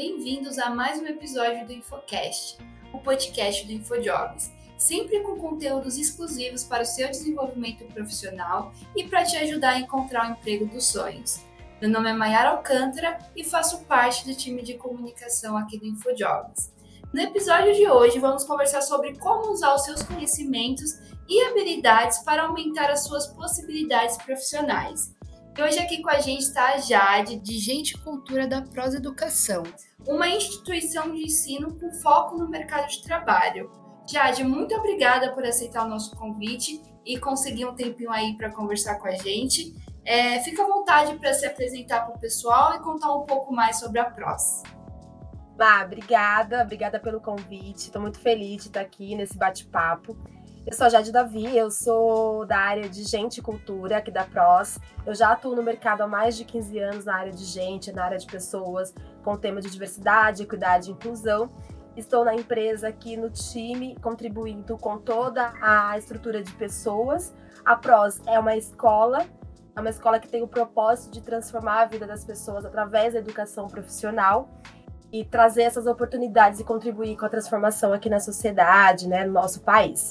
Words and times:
Bem-vindos 0.00 0.58
a 0.58 0.70
mais 0.70 0.98
um 0.98 1.04
episódio 1.04 1.66
do 1.66 1.74
InfoCast, 1.74 2.56
o 2.90 3.00
podcast 3.00 3.66
do 3.66 3.72
InfoJobs, 3.72 4.50
sempre 4.78 5.20
com 5.20 5.36
conteúdos 5.36 5.98
exclusivos 5.98 6.64
para 6.64 6.84
o 6.84 6.86
seu 6.86 7.06
desenvolvimento 7.10 7.84
profissional 7.92 8.72
e 8.96 9.04
para 9.04 9.24
te 9.24 9.36
ajudar 9.36 9.74
a 9.74 9.78
encontrar 9.78 10.26
o 10.26 10.32
emprego 10.32 10.64
dos 10.64 10.86
sonhos. 10.86 11.44
Meu 11.82 11.90
nome 11.90 12.08
é 12.08 12.14
Mayara 12.14 12.48
Alcântara 12.48 13.18
e 13.36 13.44
faço 13.44 13.84
parte 13.84 14.24
do 14.24 14.34
time 14.34 14.62
de 14.62 14.72
comunicação 14.72 15.54
aqui 15.54 15.78
do 15.78 15.84
InfoJobs. 15.84 16.72
No 17.12 17.20
episódio 17.20 17.74
de 17.74 17.86
hoje, 17.86 18.18
vamos 18.18 18.44
conversar 18.44 18.80
sobre 18.80 19.18
como 19.18 19.52
usar 19.52 19.74
os 19.74 19.84
seus 19.84 20.02
conhecimentos 20.02 20.98
e 21.28 21.42
habilidades 21.42 22.20
para 22.20 22.44
aumentar 22.44 22.90
as 22.90 23.04
suas 23.04 23.26
possibilidades 23.26 24.16
profissionais. 24.16 25.14
E 25.60 25.62
hoje 25.62 25.78
aqui 25.78 26.00
com 26.00 26.08
a 26.08 26.18
gente 26.18 26.40
está 26.40 26.72
a 26.72 26.78
Jade, 26.78 27.36
de 27.36 27.58
Gente 27.58 27.92
Cultura 27.98 28.48
da 28.48 28.62
Pros 28.62 28.94
Educação, 28.94 29.62
uma 30.06 30.26
instituição 30.26 31.12
de 31.12 31.22
ensino 31.22 31.78
com 31.78 31.92
foco 31.92 32.38
no 32.38 32.48
mercado 32.48 32.88
de 32.88 33.02
trabalho. 33.02 33.70
Jade, 34.10 34.42
muito 34.42 34.74
obrigada 34.74 35.34
por 35.34 35.44
aceitar 35.44 35.84
o 35.84 35.88
nosso 35.90 36.16
convite 36.16 36.80
e 37.04 37.18
conseguir 37.18 37.66
um 37.66 37.74
tempinho 37.74 38.10
aí 38.10 38.38
para 38.38 38.50
conversar 38.50 38.94
com 38.94 39.06
a 39.06 39.10
gente. 39.10 39.74
É, 40.02 40.40
fica 40.40 40.62
à 40.62 40.66
vontade 40.66 41.14
para 41.18 41.34
se 41.34 41.44
apresentar 41.44 42.06
para 42.06 42.16
o 42.16 42.18
pessoal 42.18 42.76
e 42.76 42.80
contar 42.80 43.14
um 43.14 43.26
pouco 43.26 43.52
mais 43.52 43.78
sobre 43.78 43.98
a 43.98 44.06
Pros. 44.06 44.62
Má, 45.58 45.84
obrigada, 45.84 46.62
obrigada 46.62 46.98
pelo 46.98 47.20
convite. 47.20 47.80
Estou 47.80 48.00
muito 48.00 48.18
feliz 48.18 48.62
de 48.62 48.68
estar 48.68 48.80
aqui 48.80 49.14
nesse 49.14 49.36
bate-papo. 49.36 50.16
Eu 50.66 50.74
sou 50.74 50.86
a 50.86 50.90
Jade 50.90 51.10
Davi, 51.10 51.56
eu 51.56 51.70
sou 51.70 52.44
da 52.44 52.58
área 52.58 52.86
de 52.86 53.02
gente 53.02 53.38
e 53.38 53.42
cultura 53.42 53.96
aqui 53.96 54.10
da 54.10 54.24
PROS. 54.24 54.78
Eu 55.06 55.14
já 55.14 55.32
atuo 55.32 55.56
no 55.56 55.62
mercado 55.62 56.02
há 56.02 56.06
mais 56.06 56.36
de 56.36 56.44
15 56.44 56.78
anos 56.78 57.04
na 57.06 57.16
área 57.16 57.32
de 57.32 57.44
gente, 57.44 57.90
na 57.90 58.04
área 58.04 58.18
de 58.18 58.26
pessoas, 58.26 58.92
com 59.24 59.32
o 59.32 59.38
tema 59.38 59.62
de 59.62 59.70
diversidade, 59.70 60.42
equidade 60.42 60.90
e 60.90 60.92
inclusão. 60.92 61.50
Estou 61.96 62.26
na 62.26 62.34
empresa 62.34 62.88
aqui 62.88 63.16
no 63.16 63.30
time, 63.30 63.96
contribuindo 64.02 64.76
com 64.76 64.98
toda 64.98 65.50
a 65.62 65.96
estrutura 65.96 66.42
de 66.42 66.52
pessoas. 66.52 67.34
A 67.64 67.74
PROS 67.74 68.20
é 68.26 68.38
uma 68.38 68.54
escola, 68.54 69.26
é 69.74 69.80
uma 69.80 69.90
escola 69.90 70.20
que 70.20 70.28
tem 70.28 70.42
o 70.42 70.48
propósito 70.48 71.10
de 71.10 71.22
transformar 71.22 71.80
a 71.80 71.86
vida 71.86 72.06
das 72.06 72.22
pessoas 72.22 72.66
através 72.66 73.14
da 73.14 73.18
educação 73.18 73.66
profissional 73.66 74.50
e 75.10 75.24
trazer 75.24 75.62
essas 75.62 75.86
oportunidades 75.86 76.60
e 76.60 76.64
contribuir 76.64 77.16
com 77.16 77.24
a 77.24 77.30
transformação 77.30 77.94
aqui 77.94 78.10
na 78.10 78.20
sociedade, 78.20 79.08
né, 79.08 79.24
no 79.24 79.32
nosso 79.32 79.62
país. 79.62 80.10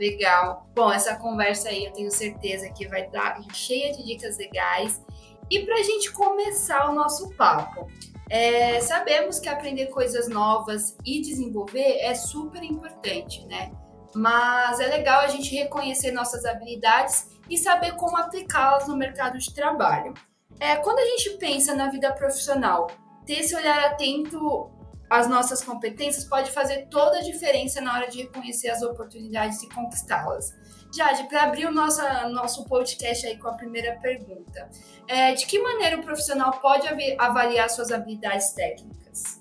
Legal. 0.00 0.66
Bom, 0.74 0.90
essa 0.90 1.14
conversa 1.16 1.68
aí 1.68 1.84
eu 1.84 1.92
tenho 1.92 2.10
certeza 2.10 2.70
que 2.70 2.88
vai 2.88 3.06
dar 3.10 3.38
cheia 3.52 3.92
de 3.92 4.02
dicas 4.02 4.38
legais. 4.38 5.04
E 5.50 5.60
para 5.66 5.74
a 5.74 5.82
gente 5.82 6.10
começar 6.10 6.88
o 6.88 6.94
nosso 6.94 7.36
papo, 7.36 7.86
é, 8.30 8.80
sabemos 8.80 9.38
que 9.38 9.48
aprender 9.48 9.88
coisas 9.88 10.26
novas 10.26 10.96
e 11.04 11.20
desenvolver 11.20 11.98
é 11.98 12.14
super 12.14 12.62
importante, 12.62 13.44
né? 13.46 13.72
Mas 14.14 14.80
é 14.80 14.86
legal 14.86 15.20
a 15.20 15.26
gente 15.26 15.54
reconhecer 15.54 16.12
nossas 16.12 16.46
habilidades 16.46 17.28
e 17.50 17.58
saber 17.58 17.94
como 17.96 18.16
aplicá-las 18.16 18.88
no 18.88 18.96
mercado 18.96 19.36
de 19.36 19.52
trabalho. 19.52 20.14
É, 20.58 20.76
quando 20.76 21.00
a 21.00 21.04
gente 21.04 21.36
pensa 21.36 21.74
na 21.74 21.90
vida 21.90 22.10
profissional, 22.12 22.86
ter 23.26 23.40
esse 23.40 23.54
olhar 23.54 23.78
atento 23.84 24.70
as 25.10 25.28
nossas 25.28 25.62
competências 25.64 26.24
pode 26.24 26.52
fazer 26.52 26.86
toda 26.88 27.18
a 27.18 27.22
diferença 27.22 27.80
na 27.80 27.92
hora 27.92 28.08
de 28.08 28.22
reconhecer 28.22 28.70
as 28.70 28.80
oportunidades 28.80 29.60
e 29.62 29.68
conquistá-las. 29.68 30.54
Jade, 30.94 31.28
para 31.28 31.44
abrir 31.44 31.66
o 31.66 31.72
nosso, 31.72 32.00
nosso 32.30 32.64
podcast 32.64 33.26
aí 33.26 33.36
com 33.36 33.48
a 33.48 33.54
primeira 33.54 33.98
pergunta, 34.00 34.70
é, 35.08 35.34
de 35.34 35.46
que 35.46 35.58
maneira 35.60 35.98
o 35.98 36.02
profissional 36.02 36.52
pode 36.60 36.86
avaliar 37.18 37.68
suas 37.68 37.90
habilidades 37.90 38.52
técnicas? 38.52 39.40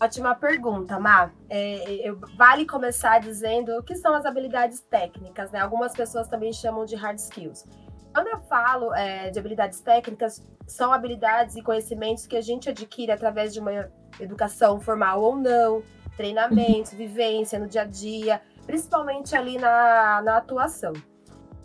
Ótima 0.00 0.34
pergunta, 0.34 0.98
Má. 0.98 1.32
É, 1.50 2.12
vale 2.36 2.64
começar 2.64 3.18
dizendo 3.20 3.76
o 3.78 3.82
que 3.82 3.96
são 3.96 4.14
as 4.14 4.24
habilidades 4.24 4.80
técnicas, 4.80 5.50
né? 5.50 5.60
Algumas 5.60 5.92
pessoas 5.92 6.28
também 6.28 6.52
chamam 6.52 6.84
de 6.84 6.94
hard 6.94 7.18
skills. 7.18 7.64
Quando 8.12 8.28
eu 8.28 8.38
falo 8.40 8.94
é, 8.94 9.30
de 9.30 9.38
habilidades 9.38 9.80
técnicas, 9.80 10.42
são 10.66 10.92
habilidades 10.92 11.56
e 11.56 11.62
conhecimentos 11.62 12.26
que 12.26 12.36
a 12.36 12.40
gente 12.40 12.68
adquire 12.68 13.12
através 13.12 13.52
de 13.52 13.60
uma 13.60 13.90
educação 14.20 14.80
formal 14.80 15.22
ou 15.22 15.36
não, 15.36 15.82
treinamentos, 16.16 16.92
vivência 16.92 17.58
no 17.58 17.68
dia 17.68 17.82
a 17.82 17.84
dia, 17.84 18.42
principalmente 18.66 19.36
ali 19.36 19.56
na, 19.56 20.20
na 20.22 20.36
atuação. 20.38 20.92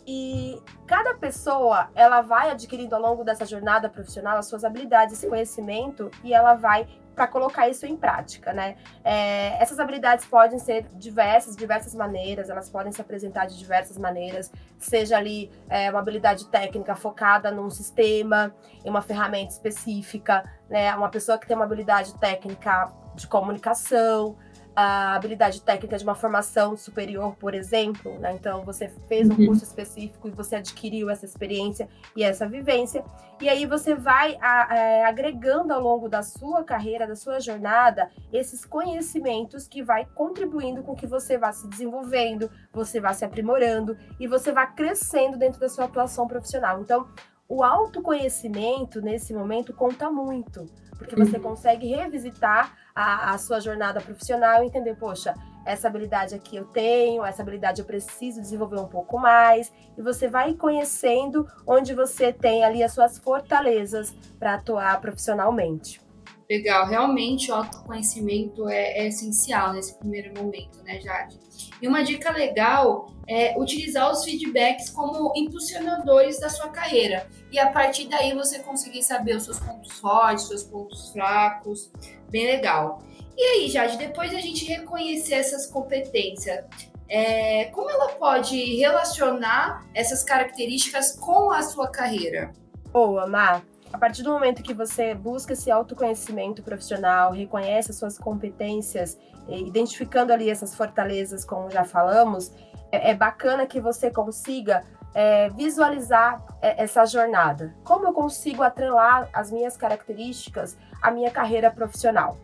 E 0.06 0.60
cada 0.86 1.14
pessoa, 1.14 1.88
ela 1.94 2.20
vai 2.20 2.50
adquirindo 2.50 2.94
ao 2.94 3.00
longo 3.00 3.24
dessa 3.24 3.46
jornada 3.46 3.88
profissional 3.88 4.36
as 4.36 4.46
suas 4.46 4.62
habilidades, 4.62 5.14
esse 5.14 5.28
conhecimento, 5.28 6.10
e 6.22 6.34
ela 6.34 6.54
vai 6.54 6.86
para 7.14 7.26
colocar 7.26 7.68
isso 7.68 7.86
em 7.86 7.96
prática, 7.96 8.52
né? 8.52 8.76
É, 9.04 9.62
essas 9.62 9.78
habilidades 9.78 10.26
podem 10.26 10.58
ser 10.58 10.86
diversas, 10.94 11.56
diversas 11.56 11.94
maneiras, 11.94 12.50
elas 12.50 12.68
podem 12.68 12.92
se 12.92 13.00
apresentar 13.00 13.46
de 13.46 13.58
diversas 13.58 13.96
maneiras, 13.96 14.50
seja 14.78 15.16
ali 15.16 15.50
é, 15.68 15.90
uma 15.90 16.00
habilidade 16.00 16.48
técnica 16.48 16.94
focada 16.94 17.50
num 17.50 17.70
sistema, 17.70 18.54
em 18.84 18.90
uma 18.90 19.02
ferramenta 19.02 19.52
específica, 19.52 20.42
né? 20.68 20.94
Uma 20.94 21.08
pessoa 21.08 21.38
que 21.38 21.46
tem 21.46 21.56
uma 21.56 21.64
habilidade 21.64 22.14
técnica 22.18 22.92
de 23.14 23.26
comunicação, 23.26 24.36
a 24.76 25.14
habilidade 25.14 25.62
técnica 25.62 25.96
de 25.96 26.04
uma 26.04 26.14
formação 26.14 26.76
superior, 26.76 27.36
por 27.36 27.54
exemplo, 27.54 28.18
né? 28.18 28.32
Então 28.32 28.64
você 28.64 28.88
fez 29.08 29.28
um 29.28 29.34
uhum. 29.34 29.46
curso 29.46 29.64
específico 29.64 30.28
e 30.28 30.30
você 30.30 30.56
adquiriu 30.56 31.08
essa 31.08 31.24
experiência 31.24 31.88
e 32.16 32.24
essa 32.24 32.48
vivência, 32.48 33.04
e 33.40 33.48
aí 33.48 33.66
você 33.66 33.94
vai 33.94 34.36
a, 34.40 34.72
a, 34.72 34.76
é, 34.76 35.04
agregando 35.04 35.72
ao 35.72 35.80
longo 35.80 36.08
da 36.08 36.22
sua 36.22 36.64
carreira, 36.64 37.06
da 37.06 37.16
sua 37.16 37.40
jornada, 37.40 38.10
esses 38.32 38.64
conhecimentos 38.64 39.68
que 39.68 39.82
vai 39.82 40.06
contribuindo 40.14 40.82
com 40.82 40.94
que 40.94 41.06
você 41.06 41.38
vá 41.38 41.52
se 41.52 41.68
desenvolvendo, 41.68 42.50
você 42.72 43.00
vá 43.00 43.12
se 43.12 43.24
aprimorando 43.24 43.96
e 44.18 44.26
você 44.26 44.52
vá 44.52 44.66
crescendo 44.66 45.36
dentro 45.36 45.60
da 45.60 45.68
sua 45.68 45.84
atuação 45.84 46.26
profissional. 46.26 46.80
Então, 46.80 47.06
o 47.48 47.62
autoconhecimento 47.62 49.02
nesse 49.02 49.34
momento 49.34 49.74
conta 49.74 50.10
muito, 50.10 50.66
porque 50.98 51.16
você 51.16 51.36
uhum. 51.36 51.42
consegue 51.42 51.86
revisitar 51.88 52.76
a, 52.94 53.32
a 53.32 53.38
sua 53.38 53.60
jornada 53.60 54.00
profissional 54.00 54.62
e 54.62 54.66
entender, 54.66 54.94
poxa, 54.96 55.34
essa 55.64 55.88
habilidade 55.88 56.34
aqui 56.34 56.56
eu 56.56 56.64
tenho, 56.66 57.24
essa 57.24 57.42
habilidade 57.42 57.80
eu 57.80 57.86
preciso 57.86 58.40
desenvolver 58.40 58.78
um 58.78 58.86
pouco 58.86 59.18
mais, 59.18 59.72
e 59.96 60.02
você 60.02 60.28
vai 60.28 60.54
conhecendo 60.54 61.48
onde 61.66 61.94
você 61.94 62.32
tem 62.32 62.64
ali 62.64 62.82
as 62.82 62.92
suas 62.92 63.18
fortalezas 63.18 64.14
para 64.38 64.54
atuar 64.54 65.00
profissionalmente. 65.00 66.03
Legal, 66.48 66.86
realmente 66.86 67.50
o 67.50 67.54
autoconhecimento 67.54 68.68
é, 68.68 68.98
é, 68.98 69.08
essencial 69.08 69.72
nesse 69.72 69.98
primeiro 69.98 70.32
momento, 70.38 70.82
né, 70.82 71.00
Jade? 71.00 71.38
E 71.80 71.88
uma 71.88 72.02
dica 72.02 72.30
legal 72.30 73.10
é 73.26 73.58
utilizar 73.58 74.10
os 74.12 74.24
feedbacks 74.24 74.90
como 74.90 75.32
impulsionadores 75.34 76.38
da 76.38 76.50
sua 76.50 76.68
carreira. 76.68 77.26
E 77.50 77.58
a 77.58 77.70
partir 77.70 78.08
daí 78.08 78.34
você 78.34 78.58
conseguir 78.58 79.02
saber 79.02 79.36
os 79.36 79.44
seus 79.44 79.58
pontos 79.58 79.98
fortes, 79.98 80.46
seus 80.46 80.64
pontos 80.64 81.10
fracos. 81.12 81.90
Bem 82.28 82.46
legal. 82.46 83.02
E 83.36 83.42
aí, 83.42 83.68
Jade, 83.68 83.96
depois 83.96 84.34
a 84.34 84.40
gente 84.40 84.66
reconhecer 84.66 85.34
essas 85.34 85.66
competências, 85.66 86.64
é, 87.08 87.66
como 87.66 87.90
ela 87.90 88.12
pode 88.12 88.76
relacionar 88.76 89.86
essas 89.94 90.22
características 90.22 91.16
com 91.16 91.50
a 91.50 91.62
sua 91.62 91.88
carreira? 91.88 92.52
Boa, 92.92 93.26
Má 93.26 93.62
a 93.94 93.98
partir 93.98 94.24
do 94.24 94.32
momento 94.32 94.60
que 94.60 94.74
você 94.74 95.14
busca 95.14 95.52
esse 95.52 95.70
autoconhecimento 95.70 96.64
profissional, 96.64 97.30
reconhece 97.30 97.92
as 97.92 97.96
suas 97.96 98.18
competências, 98.18 99.16
identificando 99.48 100.32
ali 100.32 100.50
essas 100.50 100.74
fortalezas, 100.74 101.44
como 101.44 101.70
já 101.70 101.84
falamos, 101.84 102.52
é, 102.90 103.12
é 103.12 103.14
bacana 103.14 103.66
que 103.66 103.80
você 103.80 104.10
consiga 104.10 104.82
é, 105.14 105.48
visualizar 105.50 106.44
é, 106.60 106.82
essa 106.82 107.04
jornada. 107.06 107.72
Como 107.84 108.04
eu 108.04 108.12
consigo 108.12 108.64
atrelar 108.64 109.28
as 109.32 109.52
minhas 109.52 109.76
características 109.76 110.76
à 111.00 111.12
minha 111.12 111.30
carreira 111.30 111.70
profissional? 111.70 112.36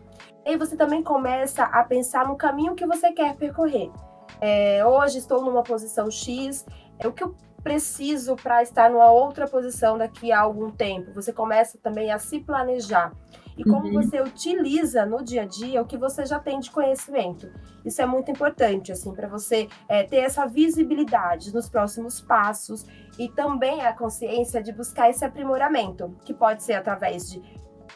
E 0.45 0.55
você 0.55 0.77
também 0.77 1.03
começa 1.03 1.65
a 1.65 1.83
pensar 1.83 2.29
no 2.29 2.37
caminho 2.37 2.75
que 2.75 2.85
você 2.85 3.11
quer 3.11 3.35
percorrer. 3.35 3.91
É, 4.39 4.85
hoje 4.85 5.17
estou 5.17 5.43
numa 5.43 5.63
posição 5.63 6.09
X, 6.09 6.65
é 6.97 7.09
o 7.09 7.11
que 7.11 7.25
eu 7.25 7.35
preciso 7.63 8.35
para 8.35 8.61
estar 8.61 8.89
numa 8.89 9.11
outra 9.11 9.47
posição 9.47 9.97
daqui 9.97 10.31
a 10.31 10.39
algum 10.39 10.71
tempo. 10.71 11.13
Você 11.13 11.31
começa 11.31 11.77
também 11.77 12.11
a 12.11 12.19
se 12.19 12.39
planejar. 12.39 13.13
E 13.57 13.63
como 13.63 13.87
uhum. 13.87 13.93
você 13.93 14.21
utiliza 14.21 15.05
no 15.05 15.23
dia 15.23 15.43
a 15.43 15.45
dia 15.45 15.81
o 15.81 15.85
que 15.85 15.97
você 15.97 16.25
já 16.25 16.39
tem 16.39 16.59
de 16.59 16.71
conhecimento. 16.71 17.51
Isso 17.85 18.01
é 18.01 18.05
muito 18.05 18.31
importante, 18.31 18.91
assim, 18.91 19.13
para 19.13 19.27
você 19.27 19.67
é, 19.87 20.03
ter 20.03 20.17
essa 20.17 20.45
visibilidade 20.45 21.53
nos 21.53 21.69
próximos 21.69 22.21
passos 22.21 22.85
e 23.19 23.27
também 23.29 23.81
a 23.81 23.93
consciência 23.93 24.63
de 24.63 24.71
buscar 24.71 25.09
esse 25.09 25.25
aprimoramento, 25.25 26.15
que 26.23 26.33
pode 26.33 26.63
ser 26.63 26.73
através 26.73 27.29
de 27.29 27.41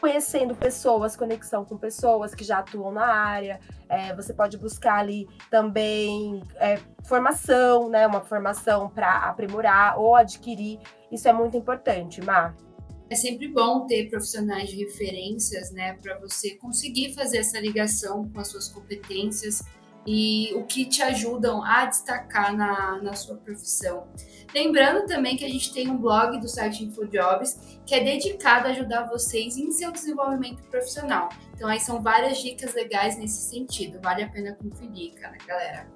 conhecendo 0.00 0.54
pessoas, 0.54 1.16
conexão 1.16 1.64
com 1.64 1.76
pessoas 1.76 2.34
que 2.34 2.44
já 2.44 2.58
atuam 2.58 2.92
na 2.92 3.06
área. 3.06 3.60
É, 3.88 4.14
você 4.14 4.32
pode 4.34 4.56
buscar 4.58 4.98
ali 4.98 5.28
também 5.50 6.42
é, 6.56 6.78
formação, 7.04 7.88
né? 7.88 8.06
Uma 8.06 8.20
formação 8.20 8.88
para 8.88 9.28
aprimorar 9.28 9.98
ou 9.98 10.14
adquirir. 10.14 10.78
Isso 11.10 11.28
é 11.28 11.32
muito 11.32 11.56
importante, 11.56 12.22
Má. 12.22 12.54
É 13.08 13.14
sempre 13.14 13.46
bom 13.46 13.86
ter 13.86 14.10
profissionais 14.10 14.68
de 14.68 14.84
referências, 14.84 15.70
né, 15.70 15.92
para 16.02 16.18
você 16.18 16.56
conseguir 16.56 17.14
fazer 17.14 17.38
essa 17.38 17.60
ligação 17.60 18.28
com 18.28 18.40
as 18.40 18.48
suas 18.48 18.66
competências 18.66 19.62
e 20.06 20.52
o 20.54 20.64
que 20.64 20.86
te 20.86 21.02
ajudam 21.02 21.62
a 21.64 21.84
destacar 21.86 22.56
na, 22.56 23.00
na 23.02 23.14
sua 23.14 23.36
profissão. 23.36 24.06
Lembrando 24.54 25.06
também 25.06 25.36
que 25.36 25.44
a 25.44 25.48
gente 25.48 25.72
tem 25.72 25.90
um 25.90 25.96
blog 25.96 26.38
do 26.38 26.48
site 26.48 26.84
InfoJobs 26.84 27.80
que 27.84 27.94
é 27.94 28.02
dedicado 28.02 28.68
a 28.68 28.70
ajudar 28.70 29.08
vocês 29.08 29.56
em 29.56 29.70
seu 29.72 29.90
desenvolvimento 29.90 30.62
profissional. 30.70 31.28
Então 31.54 31.68
aí 31.68 31.80
são 31.80 32.00
várias 32.00 32.38
dicas 32.38 32.72
legais 32.74 33.18
nesse 33.18 33.50
sentido, 33.50 34.00
vale 34.00 34.22
a 34.22 34.28
pena 34.28 34.54
conferir, 34.54 35.14
cara, 35.14 35.36
galera. 35.46 35.88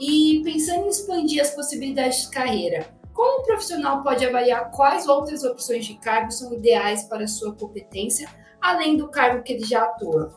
E 0.00 0.42
pensando 0.44 0.86
em 0.86 0.88
expandir 0.88 1.40
as 1.40 1.50
possibilidades 1.50 2.22
de 2.22 2.30
carreira, 2.30 2.86
como 3.12 3.42
o 3.42 3.44
profissional 3.44 4.02
pode 4.02 4.24
avaliar 4.24 4.70
quais 4.70 5.08
outras 5.08 5.42
opções 5.42 5.84
de 5.84 5.94
cargo 5.94 6.30
são 6.30 6.52
ideais 6.54 7.02
para 7.04 7.24
a 7.24 7.28
sua 7.28 7.52
competência, 7.52 8.28
além 8.60 8.96
do 8.96 9.08
cargo 9.08 9.42
que 9.42 9.52
ele 9.52 9.64
já 9.64 9.84
atua? 9.84 10.32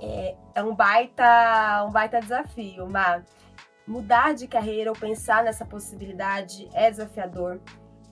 É, 0.00 0.36
é 0.54 0.62
um 0.62 0.74
baita, 0.74 1.84
um 1.86 1.90
baita 1.90 2.20
desafio, 2.20 2.86
mas 2.88 3.24
mudar 3.86 4.34
de 4.34 4.46
carreira 4.46 4.90
ou 4.90 4.96
pensar 4.96 5.42
nessa 5.42 5.64
possibilidade 5.64 6.68
é 6.72 6.90
desafiador. 6.90 7.60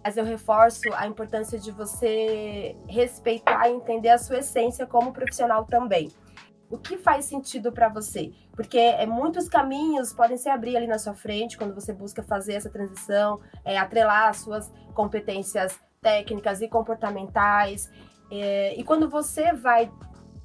Mas 0.03 0.17
eu 0.17 0.25
reforço 0.25 0.88
a 0.94 1.06
importância 1.06 1.59
de 1.59 1.71
você 1.71 2.77
respeitar 2.88 3.69
e 3.69 3.73
entender 3.73 4.09
a 4.09 4.19
sua 4.19 4.38
essência 4.38 4.87
como 4.87 5.12
profissional 5.12 5.65
também. 5.65 6.11
O 6.69 6.79
que 6.79 6.97
faz 6.97 7.27
sentido 7.27 7.71
para 7.71 7.88
você? 7.88 8.33
Porque 8.53 8.79
é, 8.79 9.06
muitos 9.06 9.49
caminhos 9.49 10.12
podem 10.12 10.37
se 10.37 10.49
abrir 10.49 10.77
ali 10.77 10.87
na 10.87 10.99
sua 10.99 11.15
frente 11.15 11.56
quando 11.56 11.75
você 11.75 11.93
busca 11.93 12.23
fazer 12.23 12.55
essa 12.55 12.71
transição, 12.71 13.41
é, 13.65 13.79
atrelar 13.79 14.29
as 14.29 14.38
suas 14.38 14.73
competências 14.94 15.79
técnicas 16.00 16.61
e 16.61 16.69
comportamentais. 16.69 17.91
É, 18.31 18.75
e 18.77 18.83
quando 18.83 19.09
você 19.09 19.53
vai 19.53 19.91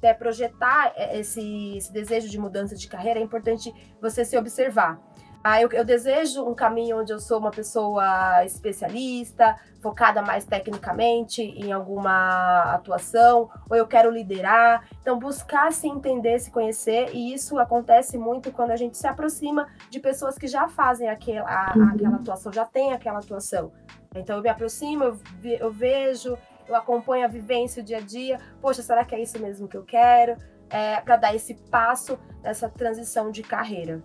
é, 0.02 0.12
projetar 0.12 0.92
é, 0.96 1.18
esse, 1.18 1.76
esse, 1.76 1.92
desejo 1.92 2.28
de 2.28 2.38
mudança 2.38 2.74
de 2.74 2.88
carreira, 2.88 3.20
é 3.20 3.22
importante 3.22 3.72
você 4.00 4.24
se 4.24 4.36
observar. 4.36 5.00
Ah, 5.44 5.60
eu, 5.60 5.68
eu, 5.72 5.84
desejo 5.84 6.48
um 6.48 6.54
caminho 6.54 7.00
onde 7.00 7.12
eu 7.12 7.18
sou 7.18 7.40
uma 7.40 7.50
pessoa 7.50 8.44
especialista, 8.44 9.56
focada 9.80 10.22
mais 10.22 10.44
tecnicamente 10.44 11.42
em 11.42 11.72
alguma 11.72 12.74
atuação, 12.74 13.50
ou 13.68 13.76
eu 13.76 13.84
quero 13.84 14.08
liderar. 14.08 14.88
Então, 15.00 15.18
buscar 15.18 15.72
se 15.72 15.88
entender, 15.88 16.38
se 16.38 16.48
conhecer, 16.48 17.10
e 17.12 17.34
isso 17.34 17.58
acontece 17.58 18.16
muito 18.16 18.52
quando 18.52 18.70
a 18.70 18.76
gente 18.76 18.96
se 18.96 19.06
aproxima 19.08 19.66
de 19.90 19.98
pessoas 19.98 20.38
que 20.38 20.46
já 20.46 20.68
fazem 20.68 21.08
aquela, 21.08 21.72
uhum. 21.74 21.88
aquela 21.88 22.16
atuação, 22.16 22.52
já 22.52 22.64
tem 22.64 22.92
aquela 22.92 23.18
atuação. 23.18 23.72
Então, 24.14 24.36
eu 24.36 24.42
me 24.42 24.48
aproximo, 24.48 25.18
eu 25.42 25.72
vejo, 25.72 26.38
eu 26.72 26.76
acompanho 26.76 27.24
a 27.24 27.28
vivência, 27.28 27.82
o 27.82 27.84
dia 27.84 27.98
a 27.98 28.00
dia. 28.00 28.38
Poxa, 28.60 28.82
será 28.82 29.04
que 29.04 29.14
é 29.14 29.22
isso 29.22 29.38
mesmo 29.38 29.68
que 29.68 29.76
eu 29.76 29.84
quero? 29.84 30.36
É, 30.70 31.00
para 31.00 31.16
dar 31.16 31.34
esse 31.34 31.54
passo 31.70 32.18
nessa 32.42 32.68
transição 32.68 33.30
de 33.30 33.42
carreira. 33.42 34.02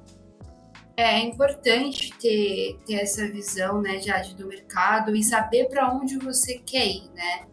É 0.97 1.19
importante 1.19 2.11
ter, 2.17 2.77
ter 2.85 2.95
essa 2.95 3.27
visão, 3.27 3.81
né, 3.81 4.01
Jade, 4.01 4.35
do 4.35 4.47
mercado 4.47 5.15
e 5.15 5.23
saber 5.23 5.69
para 5.69 5.93
onde 5.93 6.17
você 6.17 6.57
quer 6.57 6.87
ir, 6.87 7.09
né? 7.13 7.45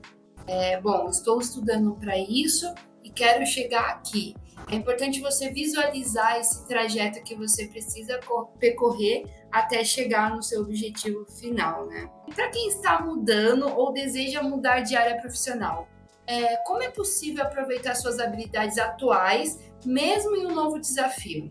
É, 0.46 0.80
bom, 0.80 1.08
estou 1.08 1.38
estudando 1.40 1.94
para 1.94 2.18
isso 2.18 2.72
e 3.02 3.10
quero 3.10 3.46
chegar 3.46 3.90
aqui. 3.90 4.34
É 4.70 4.74
importante 4.74 5.20
você 5.20 5.50
visualizar 5.50 6.40
esse 6.40 6.66
trajeto 6.66 7.22
que 7.22 7.34
você 7.34 7.66
precisa 7.66 8.18
percorrer 8.58 9.24
até 9.54 9.84
chegar 9.84 10.34
no 10.34 10.42
seu 10.42 10.62
objetivo 10.62 11.24
final, 11.26 11.86
né? 11.86 12.10
Para 12.34 12.48
quem 12.48 12.66
está 12.66 13.00
mudando 13.00 13.68
ou 13.68 13.92
deseja 13.92 14.42
mudar 14.42 14.80
de 14.80 14.96
área 14.96 15.16
profissional, 15.20 15.86
é, 16.26 16.56
como 16.66 16.82
é 16.82 16.90
possível 16.90 17.44
aproveitar 17.44 17.94
suas 17.94 18.18
habilidades 18.18 18.78
atuais, 18.78 19.60
mesmo 19.86 20.34
em 20.34 20.46
um 20.46 20.52
novo 20.52 20.80
desafio? 20.80 21.50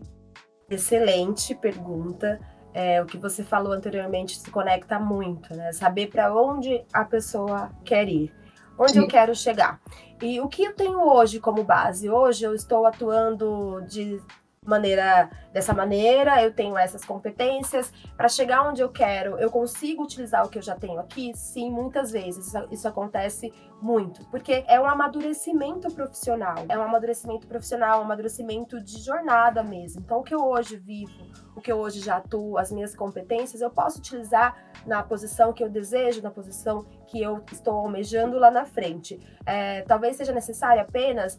Excelente 0.68 1.54
pergunta. 1.54 2.38
É, 2.74 3.00
o 3.00 3.06
que 3.06 3.16
você 3.16 3.42
falou 3.42 3.72
anteriormente 3.72 4.38
se 4.38 4.50
conecta 4.50 4.98
muito, 4.98 5.54
né? 5.56 5.72
Saber 5.72 6.08
para 6.08 6.34
onde 6.34 6.84
a 6.92 7.06
pessoa 7.06 7.70
quer 7.86 8.06
ir, 8.06 8.30
onde 8.78 8.92
Sim. 8.92 8.98
eu 8.98 9.08
quero 9.08 9.34
chegar. 9.34 9.80
E 10.20 10.38
o 10.40 10.48
que 10.48 10.64
eu 10.64 10.74
tenho 10.74 11.00
hoje 11.00 11.40
como 11.40 11.64
base? 11.64 12.10
Hoje 12.10 12.44
eu 12.44 12.54
estou 12.54 12.84
atuando 12.84 13.80
de 13.88 14.20
maneira 14.64 15.30
dessa 15.52 15.72
maneira, 15.72 16.42
eu 16.42 16.52
tenho 16.52 16.76
essas 16.76 17.04
competências 17.04 17.92
para 18.16 18.28
chegar 18.28 18.68
onde 18.68 18.82
eu 18.82 18.88
quero. 18.88 19.38
Eu 19.38 19.50
consigo 19.50 20.02
utilizar 20.02 20.44
o 20.44 20.48
que 20.48 20.58
eu 20.58 20.62
já 20.62 20.74
tenho 20.74 20.98
aqui? 20.98 21.32
Sim, 21.34 21.70
muitas 21.70 22.10
vezes. 22.10 22.48
Isso, 22.48 22.68
isso, 22.70 22.88
acontece 22.88 23.52
muito, 23.80 24.24
porque 24.30 24.64
é 24.66 24.80
um 24.80 24.86
amadurecimento 24.86 25.92
profissional. 25.92 26.56
É 26.68 26.76
um 26.78 26.82
amadurecimento 26.82 27.46
profissional, 27.46 28.00
um 28.00 28.04
amadurecimento 28.04 28.80
de 28.80 28.98
jornada 29.00 29.62
mesmo. 29.62 30.02
Então, 30.04 30.18
o 30.18 30.22
que 30.22 30.34
eu 30.34 30.44
hoje 30.44 30.76
vivo, 30.76 31.12
o 31.54 31.60
que 31.60 31.70
eu 31.70 31.78
hoje 31.78 32.00
já 32.00 32.16
atuo, 32.16 32.58
as 32.58 32.72
minhas 32.72 32.96
competências, 32.96 33.60
eu 33.60 33.70
posso 33.70 33.98
utilizar 33.98 34.56
na 34.86 35.02
posição 35.02 35.52
que 35.52 35.62
eu 35.62 35.68
desejo, 35.68 36.22
na 36.22 36.30
posição 36.30 36.84
que 37.06 37.22
eu 37.22 37.44
estou 37.52 37.74
almejando 37.74 38.38
lá 38.38 38.50
na 38.50 38.64
frente. 38.64 39.20
É, 39.46 39.82
talvez 39.82 40.16
seja 40.16 40.32
necessário 40.32 40.82
apenas 40.82 41.38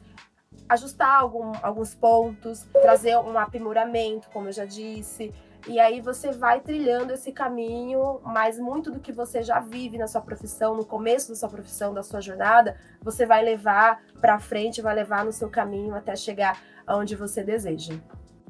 ajustar 0.68 1.22
algum, 1.22 1.52
alguns 1.62 1.94
pontos, 1.94 2.66
trazer 2.74 3.18
um 3.18 3.38
aprimoramento, 3.38 4.30
como 4.32 4.48
eu 4.50 4.52
já 4.52 4.66
disse. 4.66 5.34
E 5.68 5.80
aí 5.80 6.00
você 6.00 6.32
vai 6.32 6.60
trilhando 6.60 7.12
esse 7.12 7.32
caminho, 7.32 8.20
mas 8.24 8.60
muito 8.60 8.92
do 8.92 9.00
que 9.00 9.12
você 9.12 9.42
já 9.42 9.60
vive 9.60 9.98
na 9.98 10.08
sua 10.08 10.22
profissão, 10.22 10.76
no 10.76 10.86
começo 10.86 11.30
da 11.30 11.36
sua 11.36 11.50
profissão, 11.50 11.94
da 11.94 12.04
sua 12.04 12.22
jornada, 12.22 12.80
você 13.02 13.26
vai 13.26 13.44
levar 13.44 14.04
para 14.22 14.40
frente, 14.40 14.82
vai 14.82 14.94
levar 14.94 15.26
no 15.26 15.32
seu 15.32 15.50
caminho 15.50 15.96
até 15.96 16.16
chegar 16.16 16.62
aonde 16.86 17.16
você 17.16 17.44
deseja. 17.44 17.96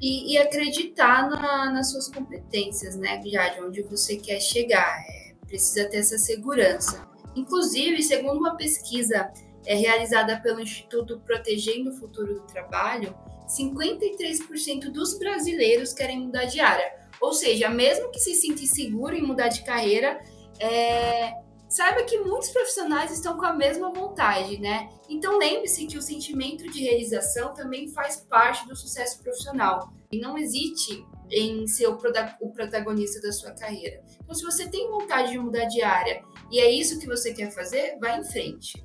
E, 0.02 0.34
e 0.34 0.38
acreditar 0.38 1.30
na, 1.30 1.72
nas 1.72 1.92
suas 1.92 2.10
competências, 2.10 2.98
né, 2.98 3.22
Jade, 3.26 3.62
onde 3.62 3.82
você 3.84 4.18
quer 4.18 4.42
chegar. 4.42 5.00
É, 5.10 5.34
precisa 5.48 5.88
ter 5.90 5.98
essa 5.98 6.18
segurança. 6.18 7.08
Inclusive, 7.34 8.04
segundo 8.04 8.40
uma 8.40 8.58
pesquisa 8.58 9.32
é 9.66 9.76
realizada 9.76 10.40
pelo 10.42 10.62
Instituto 10.62 11.20
Protegendo 11.20 11.92
o 11.92 11.96
Futuro 11.96 12.36
do 12.36 12.48
Trabalho, 12.48 13.16
53% 13.48 14.92
dos 14.92 15.18
brasileiros 15.18 15.94
querem 15.94 16.20
mudar 16.20 16.46
de 16.46 16.60
área. 16.60 16.94
Ou 17.22 17.34
seja, 17.34 17.70
mesmo 17.70 18.12
que 18.12 18.20
se 18.20 18.34
sinta 18.36 18.62
inseguro 18.62 19.16
em 19.16 19.22
mudar 19.22 19.48
de 19.48 19.64
carreira, 19.64 20.20
é... 20.60 21.34
saiba 21.70 22.04
que 22.04 22.18
muitos 22.20 22.50
profissionais 22.50 23.12
estão 23.12 23.38
com 23.38 23.46
a 23.46 23.54
mesma 23.54 23.92
vontade, 23.92 24.60
né? 24.60 24.90
Então 25.08 25.38
lembre-se 25.38 25.86
que 25.88 25.98
o 25.98 26.02
sentimento 26.02 26.70
de 26.70 26.84
realização 26.84 27.54
também 27.54 27.88
faz 27.88 28.18
parte 28.18 28.68
do 28.68 28.76
sucesso 28.76 29.22
profissional. 29.22 29.94
E 30.12 30.20
não 30.20 30.38
hesite 30.38 31.06
em 31.32 31.68
ser 31.68 31.88
o 31.88 31.98
protagonista 32.52 33.22
da 33.22 33.32
sua 33.32 33.52
carreira. 33.52 34.04
Então, 34.24 34.36
se 34.36 34.44
você 34.44 34.70
tem 34.70 34.90
vontade 34.90 35.32
de 35.32 35.40
mudar 35.40 35.66
de 35.66 35.82
área 35.82 36.24
e 36.52 36.60
é 36.60 36.70
isso 36.70 37.00
que 37.00 37.08
você 37.08 37.34
quer 37.34 37.52
fazer, 37.52 37.98
vá 38.00 38.18
em 38.18 38.24
frente. 38.24 38.84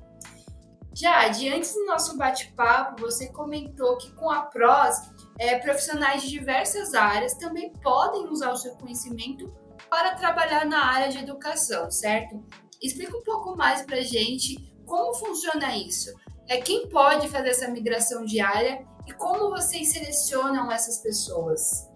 Já 1.01 1.25
antes 1.25 1.73
do 1.73 1.83
nosso 1.87 2.15
bate-papo, 2.15 3.01
você 3.01 3.27
comentou 3.29 3.97
que 3.97 4.11
com 4.11 4.29
a 4.29 4.43
PROS, 4.43 5.09
é, 5.39 5.57
profissionais 5.57 6.21
de 6.21 6.29
diversas 6.29 6.93
áreas 6.93 7.33
também 7.33 7.73
podem 7.81 8.27
usar 8.27 8.51
o 8.51 8.55
seu 8.55 8.75
conhecimento 8.75 9.51
para 9.89 10.13
trabalhar 10.13 10.63
na 10.63 10.85
área 10.85 11.09
de 11.09 11.17
educação, 11.17 11.89
certo? 11.89 12.39
Explica 12.79 13.17
um 13.17 13.23
pouco 13.23 13.57
mais 13.57 13.81
para 13.81 13.99
gente 14.01 14.71
como 14.85 15.15
funciona 15.15 15.75
isso. 15.75 16.13
É 16.47 16.61
quem 16.61 16.87
pode 16.87 17.27
fazer 17.29 17.49
essa 17.49 17.67
migração 17.67 18.23
diária 18.23 18.85
e 19.07 19.13
como 19.13 19.49
vocês 19.49 19.91
selecionam 19.91 20.71
essas 20.71 20.99
pessoas? 20.99 21.89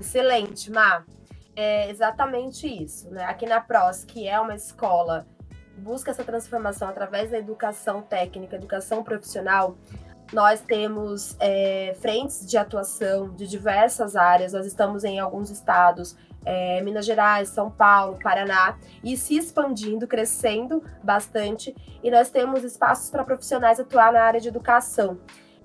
Excelente, 0.00 0.70
Má. 0.70 1.04
É 1.54 1.90
exatamente 1.90 2.66
isso. 2.66 3.10
Né? 3.10 3.24
Aqui 3.24 3.44
na 3.44 3.60
PROS, 3.60 4.06
que 4.06 4.26
é 4.26 4.40
uma 4.40 4.54
escola 4.54 5.28
busca 5.76 6.10
essa 6.10 6.24
transformação 6.24 6.88
através 6.88 7.30
da 7.30 7.38
educação 7.38 8.02
técnica, 8.02 8.56
educação 8.56 9.02
profissional, 9.02 9.76
nós 10.32 10.60
temos 10.60 11.36
é, 11.38 11.94
frentes 12.00 12.46
de 12.46 12.56
atuação 12.56 13.34
de 13.34 13.46
diversas 13.46 14.16
áreas, 14.16 14.52
nós 14.52 14.66
estamos 14.66 15.04
em 15.04 15.18
alguns 15.18 15.50
estados, 15.50 16.16
é, 16.44 16.80
Minas 16.82 17.04
Gerais, 17.04 17.50
São 17.50 17.70
Paulo, 17.70 18.18
Paraná, 18.22 18.76
e 19.04 19.16
se 19.16 19.36
expandindo, 19.36 20.06
crescendo 20.06 20.82
bastante, 21.02 21.74
e 22.02 22.10
nós 22.10 22.30
temos 22.30 22.64
espaços 22.64 23.10
para 23.10 23.24
profissionais 23.24 23.78
atuar 23.78 24.12
na 24.12 24.22
área 24.22 24.40
de 24.40 24.48
educação. 24.48 25.18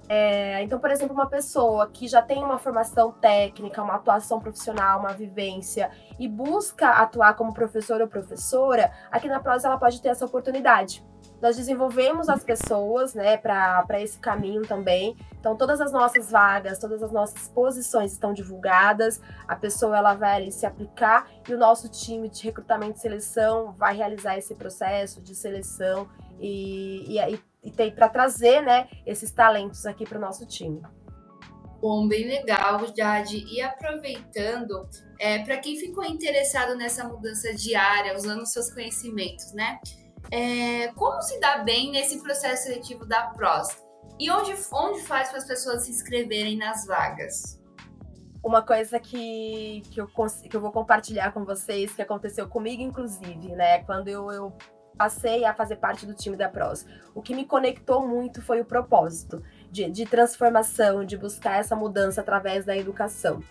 É, 0.10 0.64
então, 0.64 0.80
por 0.80 0.90
exemplo, 0.90 1.14
uma 1.14 1.28
pessoa 1.28 1.90
que 1.90 2.08
já 2.08 2.22
tem 2.22 2.42
uma 2.42 2.58
formação 2.58 3.12
técnica, 3.12 3.84
uma 3.84 3.96
atuação 3.96 4.40
profissional, 4.40 5.00
uma 5.00 5.12
vivência 5.12 5.92
e 6.18 6.28
busca 6.28 6.90
atuar 6.90 7.36
como 7.36 7.54
professor 7.54 8.00
ou 8.00 8.08
professora, 8.08 8.92
aqui 9.12 9.28
na 9.28 9.40
Prós 9.40 9.66
ela 9.66 9.78
pode 9.78 10.02
ter 10.02 10.10
essa 10.10 10.26
oportunidade. 10.26 11.06
Nós 11.42 11.56
desenvolvemos 11.56 12.30
as 12.30 12.44
pessoas 12.44 13.14
né, 13.14 13.38
para 13.38 14.02
esse 14.02 14.18
caminho 14.18 14.64
também. 14.64 15.16
Então, 15.40 15.56
todas 15.56 15.80
as 15.80 15.92
nossas 15.92 16.32
vagas, 16.32 16.80
todas 16.80 17.04
as 17.04 17.12
nossas 17.12 17.48
posições 17.50 18.12
estão 18.12 18.34
divulgadas. 18.34 19.22
A 19.48 19.56
pessoa 19.56 19.96
ela 19.98 20.16
vai 20.16 20.36
ali 20.36 20.52
se 20.52 20.66
aplicar 20.66 21.28
e 21.48 21.54
o 21.54 21.58
nosso 21.58 21.90
time 21.90 22.28
de 22.28 22.44
recrutamento 22.44 22.98
e 22.98 23.02
seleção 23.02 23.72
vai 23.74 23.96
realizar 23.96 24.38
esse 24.38 24.56
processo 24.56 25.22
de 25.22 25.36
seleção 25.36 26.08
e, 26.40 27.18
e, 27.20 27.20
e 27.34 27.40
tem 27.72 27.92
para 27.92 28.10
trazer 28.10 28.62
né, 28.62 28.88
esses 29.06 29.32
talentos 29.32 29.86
aqui 29.86 30.06
para 30.06 30.18
o 30.18 30.22
nosso 30.22 30.46
time. 30.46 30.82
Bom, 31.80 32.08
bem 32.08 32.28
legal, 32.28 32.82
Jade. 32.96 33.46
E 33.54 33.62
aproveitando, 33.62 34.90
é, 35.20 35.40
para 35.40 35.58
quem 35.58 35.78
ficou 35.78 36.04
interessado 36.04 36.76
nessa 36.76 37.08
mudança 37.08 37.54
diária, 37.54 38.16
usando 38.16 38.46
seus 38.48 38.74
conhecimentos, 38.74 39.54
né? 39.54 39.80
É, 40.32 40.88
como 40.90 41.22
se 41.22 41.40
dá 41.40 41.60
bem 41.60 41.92
nesse 41.92 42.22
processo 42.22 42.64
seletivo 42.64 43.06
da 43.06 43.28
PROS? 43.28 43.68
E 44.20 44.32
onde, 44.32 44.56
onde 44.74 45.02
faz 45.02 45.30
para 45.30 45.38
as 45.38 45.46
pessoas 45.46 45.84
se 45.84 45.92
inscreverem 45.92 46.58
nas 46.58 46.86
vagas? 46.88 47.62
Uma 48.44 48.64
coisa 48.64 49.00
que, 49.00 49.84
que, 49.92 50.02
eu, 50.02 50.08
que 50.08 50.56
eu 50.56 50.62
vou 50.62 50.72
compartilhar 50.72 51.32
com 51.32 51.46
vocês, 51.46 51.94
que 51.94 52.02
aconteceu 52.02 52.48
comigo, 52.48 52.82
inclusive, 52.82 53.50
né? 53.56 53.84
Quando 53.84 54.08
eu, 54.08 54.32
eu 54.32 54.58
passei 54.98 55.46
a 55.46 55.54
fazer 55.54 55.78
parte 55.78 56.06
do 56.06 56.14
time 56.14 56.36
da 56.36 56.50
PROS. 56.50 56.86
O 57.14 57.22
que 57.22 57.36
me 57.36 57.46
conectou 57.46 58.06
muito 58.06 58.42
foi 58.42 58.60
o 58.60 58.66
propósito 58.66 59.44
de, 59.72 59.90
de 59.90 60.06
transformação, 60.06 61.06
de 61.06 61.16
buscar 61.16 61.60
essa 61.60 61.76
mudança 61.76 62.22
através 62.22 62.66
da 62.66 62.76
educação. 62.76 63.42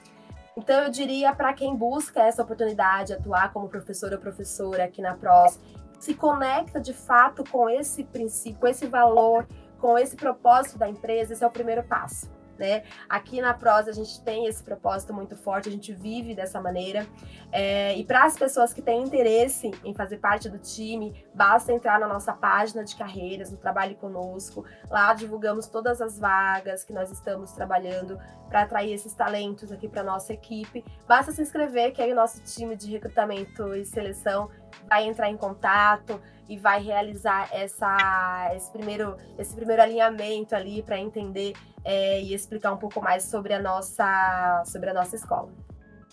Então, 0.57 0.85
eu 0.85 0.91
diria 0.91 1.35
para 1.35 1.53
quem 1.53 1.77
busca 1.77 2.23
essa 2.23 2.43
oportunidade, 2.43 3.13
atuar 3.13 3.53
como 3.53 3.69
professor 3.69 4.13
ou 4.13 4.19
professora 4.19 4.85
aqui 4.85 5.03
na 5.03 5.15
PROS, 5.15 5.61
se 6.01 6.15
conecta 6.15 6.81
de 6.81 6.93
fato 6.93 7.45
com 7.51 7.69
esse 7.69 8.05
princípio, 8.05 8.61
com 8.61 8.67
esse 8.67 8.87
valor, 8.87 9.47
com 9.79 9.99
esse 9.99 10.17
propósito 10.17 10.79
da 10.79 10.89
empresa, 10.89 11.33
esse 11.33 11.45
é 11.45 11.47
o 11.47 11.51
primeiro 11.51 11.83
passo. 11.85 12.36
Né? 12.59 12.85
Aqui 13.09 13.41
na 13.41 13.53
Prosa 13.53 13.91
a 13.91 13.95
gente 13.95 14.21
tem 14.23 14.47
esse 14.47 14.63
propósito 14.63 15.13
muito 15.13 15.37
forte, 15.37 15.69
a 15.69 15.73
gente 15.73 15.93
vive 15.93 16.35
dessa 16.35 16.61
maneira. 16.61 17.07
É, 17.53 17.97
e 17.97 18.05
para 18.05 18.25
as 18.25 18.37
pessoas 18.37 18.73
que 18.73 18.83
têm 18.83 19.03
interesse 19.03 19.71
em 19.85 19.95
fazer 19.95 20.19
parte 20.19 20.49
do 20.49 20.59
time, 20.59 21.25
basta 21.35 21.73
entrar 21.73 22.01
na 22.01 22.09
nossa 22.09 22.33
página 22.33 22.85
de 22.85 22.97
carreiras, 22.97 23.51
no 23.51 23.57
Trabalhe 23.57 23.95
Conosco. 23.95 24.65
Lá 24.91 25.13
divulgamos 25.15 25.67
todas 25.67 26.01
as 26.01 26.19
vagas 26.19 26.85
que 26.85 26.93
nós 26.93 27.11
estamos 27.11 27.53
trabalhando 27.53 28.19
para 28.49 28.63
atrair 28.63 28.93
esses 28.93 29.13
talentos 29.13 29.73
aqui 29.73 29.89
para 29.89 30.03
nossa 30.03 30.33
equipe. 30.33 30.85
Basta 31.07 31.33
se 31.33 31.43
inscrever, 31.43 31.93
que 31.93 32.01
aí 32.01 32.13
o 32.13 32.17
nosso 32.17 32.43
time 32.43 32.77
de 32.77 32.91
recrutamento 32.91 33.75
e 33.75 33.85
seleção 33.85 34.51
vai 34.89 35.07
entrar 35.07 35.31
em 35.31 35.37
contato 35.37 36.21
e 36.49 36.57
vai 36.57 36.83
realizar 36.83 37.49
essa, 37.53 38.53
esse, 38.55 38.71
primeiro, 38.71 39.17
esse 39.39 39.55
primeiro 39.55 39.83
alinhamento 39.83 40.55
ali 40.55 40.83
para 40.83 40.99
entender 40.99 41.53
é, 41.85 42.21
e 42.21 42.33
explicar 42.33 42.73
um 42.73 42.77
pouco 42.77 43.01
mais 43.01 43.25
sobre 43.25 43.53
a 43.53 43.61
nossa, 43.61 44.63
sobre 44.67 44.91
a 44.91 44.95
nossa 44.95 45.17
escola. 45.17 45.53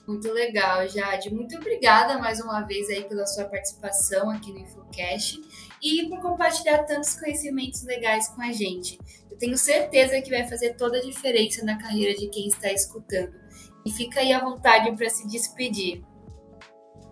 Muito 0.08 0.30
legal, 0.34 0.88
Jade. 0.88 1.34
Muito 1.34 1.56
obrigada 1.56 2.18
mais 2.18 2.42
uma 2.42 2.62
vez 2.62 2.90
aí 2.90 3.06
pela 3.06 3.26
sua 3.26 3.46
participação 3.46 4.30
aqui 4.30 4.52
no 4.52 4.60
InfoCast 4.60 5.40
e 5.82 6.10
por 6.10 6.22
compartilhar 6.22 6.84
tantos 6.84 7.18
conhecimentos 7.18 7.84
legais 7.84 8.28
com 8.28 8.42
a 8.42 8.52
gente. 8.52 9.00
Eu 9.32 9.38
tenho 9.38 9.58
certeza 9.58 10.22
que 10.22 10.30
vai 10.30 10.46
fazer 10.48 10.76
toda 10.76 10.98
a 10.98 11.02
diferença 11.02 11.64
na 11.64 11.78
carreira 11.78 12.20
de 12.20 12.28
quem 12.28 12.48
está 12.48 12.72
escutando. 12.72 13.34
E 13.86 13.92
fica 13.92 14.20
aí 14.20 14.34
à 14.34 14.40
vontade 14.40 14.92
para 14.96 15.10
se 15.10 15.26
despedir. 15.28 16.04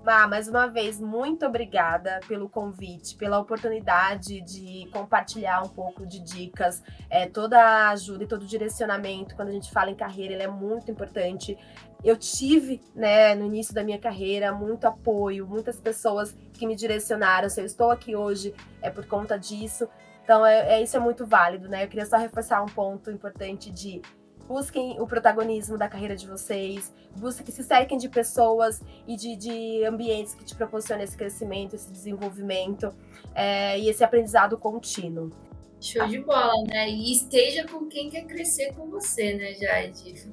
Má, 0.03 0.27
mais 0.27 0.47
uma 0.47 0.65
vez, 0.65 0.99
muito 0.99 1.45
obrigada 1.45 2.19
pelo 2.27 2.49
convite, 2.49 3.15
pela 3.15 3.37
oportunidade 3.37 4.41
de 4.41 4.89
compartilhar 4.91 5.61
um 5.61 5.69
pouco 5.69 6.07
de 6.07 6.19
dicas. 6.19 6.81
É, 7.07 7.27
toda 7.27 7.61
a 7.61 7.89
ajuda 7.91 8.23
e 8.23 8.27
todo 8.27 8.41
o 8.41 8.47
direcionamento, 8.47 9.35
quando 9.35 9.49
a 9.49 9.51
gente 9.51 9.71
fala 9.71 9.91
em 9.91 9.95
carreira, 9.95 10.33
ele 10.33 10.41
é 10.41 10.47
muito 10.47 10.89
importante. 10.89 11.55
Eu 12.03 12.17
tive, 12.17 12.81
né, 12.95 13.35
no 13.35 13.45
início 13.45 13.75
da 13.75 13.83
minha 13.83 13.99
carreira, 13.99 14.51
muito 14.51 14.85
apoio, 14.85 15.45
muitas 15.45 15.79
pessoas 15.79 16.35
que 16.51 16.65
me 16.65 16.75
direcionaram. 16.75 17.47
Se 17.47 17.61
eu 17.61 17.65
estou 17.65 17.91
aqui 17.91 18.15
hoje, 18.15 18.55
é 18.81 18.89
por 18.89 19.05
conta 19.05 19.37
disso. 19.37 19.87
Então, 20.23 20.43
é, 20.43 20.77
é 20.77 20.81
isso 20.81 20.97
é 20.97 20.99
muito 20.99 21.27
válido, 21.27 21.69
né? 21.69 21.83
Eu 21.83 21.87
queria 21.87 22.07
só 22.07 22.17
reforçar 22.17 22.63
um 22.63 22.67
ponto 22.67 23.11
importante 23.11 23.69
de 23.69 24.01
busquem 24.47 24.99
o 24.99 25.07
protagonismo 25.07 25.77
da 25.77 25.87
carreira 25.87 26.15
de 26.15 26.27
vocês, 26.27 26.93
busquem 27.15 27.45
que 27.45 27.51
se 27.51 27.63
cerquem 27.63 27.97
de 27.97 28.09
pessoas 28.09 28.81
e 29.07 29.15
de, 29.15 29.35
de 29.35 29.85
ambientes 29.85 30.33
que 30.33 30.43
te 30.43 30.55
proporcionem 30.55 31.03
esse 31.03 31.17
crescimento, 31.17 31.75
esse 31.75 31.91
desenvolvimento 31.91 32.93
é, 33.33 33.79
e 33.79 33.89
esse 33.89 34.03
aprendizado 34.03 34.57
contínuo. 34.57 35.31
Show 35.79 36.07
de 36.07 36.19
bola, 36.19 36.53
né? 36.67 36.89
E 36.89 37.11
esteja 37.11 37.65
com 37.65 37.87
quem 37.87 38.09
quer 38.09 38.25
crescer 38.25 38.73
com 38.73 38.87
você, 38.87 39.33
né, 39.33 39.53
Jade? 39.55 40.29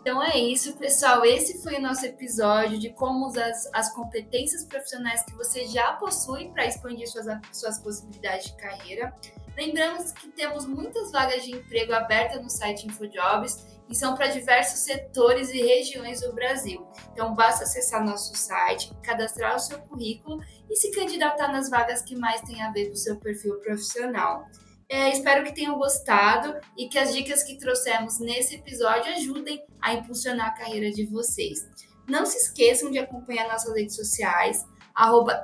Então 0.00 0.22
é 0.22 0.38
isso, 0.38 0.76
pessoal. 0.76 1.24
Esse 1.24 1.62
foi 1.62 1.76
o 1.76 1.80
nosso 1.80 2.04
episódio 2.06 2.78
de 2.78 2.90
como 2.90 3.26
usar 3.26 3.48
as, 3.48 3.68
as 3.72 3.92
competências 3.92 4.64
profissionais 4.64 5.24
que 5.24 5.34
você 5.34 5.66
já 5.66 5.92
possui 5.94 6.48
para 6.48 6.66
expandir 6.66 7.08
suas, 7.08 7.26
suas 7.52 7.78
possibilidades 7.78 8.46
de 8.46 8.56
carreira. 8.56 9.12
Lembramos 9.56 10.12
que 10.12 10.28
temos 10.28 10.66
muitas 10.66 11.10
vagas 11.10 11.42
de 11.42 11.52
emprego 11.52 11.94
abertas 11.94 12.42
no 12.42 12.50
site 12.50 12.86
InfoJobs 12.86 13.64
e 13.88 13.94
são 13.94 14.14
para 14.14 14.26
diversos 14.26 14.80
setores 14.80 15.48
e 15.50 15.62
regiões 15.62 16.20
do 16.20 16.32
Brasil. 16.34 16.86
Então 17.12 17.34
basta 17.34 17.64
acessar 17.64 18.04
nosso 18.04 18.36
site, 18.36 18.92
cadastrar 19.02 19.56
o 19.56 19.58
seu 19.58 19.78
currículo 19.78 20.42
e 20.68 20.76
se 20.76 20.90
candidatar 20.90 21.50
nas 21.50 21.70
vagas 21.70 22.02
que 22.02 22.14
mais 22.14 22.42
têm 22.42 22.62
a 22.62 22.70
ver 22.70 22.88
com 22.88 22.92
o 22.92 22.96
seu 22.96 23.16
perfil 23.16 23.54
profissional. 23.60 24.46
É, 24.88 25.08
espero 25.10 25.42
que 25.42 25.54
tenham 25.54 25.78
gostado 25.78 26.54
e 26.76 26.88
que 26.88 26.98
as 26.98 27.14
dicas 27.14 27.42
que 27.42 27.58
trouxemos 27.58 28.20
nesse 28.20 28.56
episódio 28.56 29.12
ajudem 29.14 29.64
a 29.80 29.94
impulsionar 29.94 30.48
a 30.48 30.54
carreira 30.54 30.90
de 30.90 31.06
vocês. 31.06 31.66
Não 32.06 32.26
se 32.26 32.36
esqueçam 32.36 32.90
de 32.90 32.98
acompanhar 32.98 33.48
nossas 33.48 33.74
redes 33.74 33.96
sociais, 33.96 34.64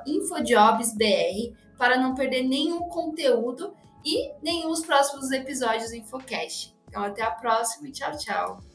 InfoJobsBR, 0.05 1.53
para 1.77 1.97
não 1.97 2.15
perder 2.15 2.43
nenhum 2.43 2.87
conteúdo 2.87 3.75
e 4.03 4.31
nenhum 4.41 4.69
dos 4.69 4.85
próximos 4.85 5.31
episódios 5.31 5.89
do 5.89 5.95
Infocast. 5.95 6.75
Então, 6.87 7.03
até 7.03 7.23
a 7.23 7.31
próxima 7.31 7.87
e 7.87 7.91
tchau, 7.91 8.17
tchau. 8.17 8.72